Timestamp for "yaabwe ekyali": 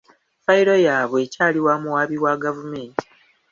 0.87-1.59